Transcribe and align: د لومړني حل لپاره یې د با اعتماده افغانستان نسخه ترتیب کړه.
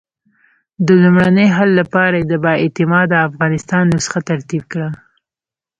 د 0.85 0.87
لومړني 1.03 1.47
حل 1.55 1.69
لپاره 1.79 2.15
یې 2.19 2.25
د 2.31 2.33
با 2.43 2.53
اعتماده 2.63 3.15
افغانستان 3.29 3.83
نسخه 3.95 4.19
ترتیب 4.29 4.63
کړه. 4.71 4.89